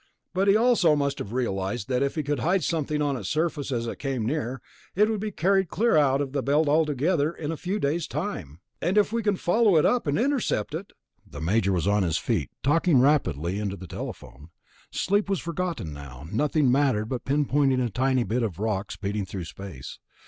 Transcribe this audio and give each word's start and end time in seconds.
But 0.33 0.47
he 0.47 0.55
also 0.55 0.95
must 0.95 1.19
have 1.19 1.31
realized 1.31 1.87
that 1.87 2.01
if 2.01 2.15
he 2.15 2.23
could 2.23 2.39
hide 2.39 2.63
something 2.63 3.03
on 3.03 3.15
its 3.15 3.29
surface 3.29 3.71
as 3.71 3.85
it 3.85 3.99
came 3.99 4.25
near, 4.25 4.59
it 4.95 5.07
would 5.11 5.19
be 5.19 5.29
carried 5.29 5.67
clear 5.69 5.95
out 5.95 6.21
of 6.21 6.31
the 6.31 6.41
Belt 6.41 6.67
altogether 6.67 7.31
in 7.31 7.51
a 7.51 7.55
few 7.55 7.77
days' 7.77 8.07
time." 8.07 8.61
"And 8.81 8.97
if 8.97 9.13
we 9.13 9.21
can 9.21 9.35
follow 9.35 9.77
it 9.77 9.85
up 9.85 10.07
and 10.07 10.17
intercept 10.17 10.73
it...." 10.73 10.91
The 11.23 11.39
Major 11.39 11.71
was 11.71 11.85
on 11.85 12.01
his 12.01 12.17
feet, 12.17 12.49
talking 12.63 12.99
rapidly 12.99 13.59
into 13.59 13.75
the 13.77 13.85
telephone. 13.85 14.49
Sleep 14.89 15.29
was 15.29 15.39
forgotten 15.39 15.93
now, 15.93 16.25
nothing 16.31 16.71
mattered 16.71 17.05
but 17.07 17.23
pinpointing 17.23 17.79
a 17.79 17.91
tiny 17.91 18.23
bit 18.23 18.41
of 18.41 18.57
rock 18.57 18.91
speeding 18.91 19.27
through 19.27 19.45
space. 19.45 19.99